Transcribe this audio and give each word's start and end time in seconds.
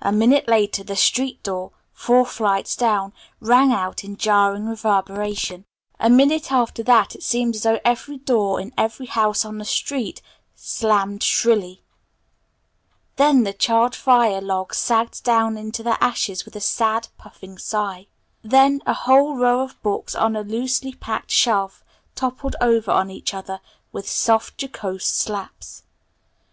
A 0.00 0.12
minute 0.12 0.46
later 0.46 0.84
the 0.84 0.94
street 0.94 1.42
door, 1.42 1.72
four 1.92 2.24
flights 2.24 2.76
down, 2.76 3.12
rang 3.40 3.72
out 3.72 4.04
in 4.04 4.16
jarring 4.16 4.68
reverberation. 4.68 5.64
A 5.98 6.08
minute 6.08 6.52
after 6.52 6.84
that 6.84 7.16
it 7.16 7.24
seemed 7.24 7.56
as 7.56 7.64
though 7.64 7.80
every 7.84 8.16
door 8.18 8.60
in 8.60 8.72
every 8.78 9.06
house 9.06 9.44
on 9.44 9.58
the 9.58 9.64
street 9.64 10.22
slammed 10.54 11.24
shrilly. 11.24 11.82
Then 13.16 13.42
the 13.42 13.52
charred 13.52 13.96
fire 13.96 14.40
log 14.40 14.72
sagged 14.72 15.24
down 15.24 15.58
into 15.58 15.82
the 15.82 16.00
ashes 16.00 16.44
with 16.44 16.54
a 16.54 16.60
sad, 16.60 17.08
puffing 17.18 17.58
sigh. 17.58 18.06
Then 18.44 18.82
a 18.86 18.94
whole 18.94 19.34
row 19.34 19.62
of 19.62 19.82
books 19.82 20.14
on 20.14 20.36
a 20.36 20.44
loosely 20.44 20.94
packed 20.94 21.32
shelf 21.32 21.82
toppled 22.14 22.54
over 22.60 22.92
on 22.92 23.10
each 23.10 23.34
other 23.34 23.58
with 23.90 24.08
soft 24.08 24.62
jocose 24.62 25.06
slaps. 25.06 25.82